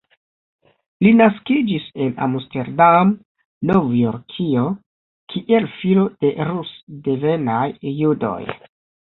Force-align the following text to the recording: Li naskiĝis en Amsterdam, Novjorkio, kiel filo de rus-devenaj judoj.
Li 1.05 1.09
naskiĝis 1.17 1.83
en 2.05 2.09
Amsterdam, 2.27 3.11
Novjorkio, 3.73 4.65
kiel 5.35 5.69
filo 5.77 6.09
de 6.27 6.33
rus-devenaj 6.51 7.63
judoj. 8.01 8.43